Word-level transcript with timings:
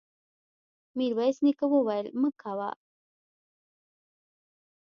ميرويس 0.97 1.37
نيکه 1.45 1.65
وويل: 1.69 2.05
مه 2.21 2.29
کوه! 2.41 2.69